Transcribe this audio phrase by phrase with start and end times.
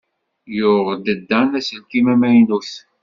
[0.57, 2.71] Yuɣ-d Dan aselkim amaynut.